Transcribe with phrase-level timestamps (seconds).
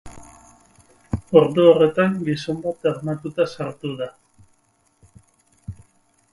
[1.41, 4.11] Ordu horretan, gizon bat armatuta sartu da.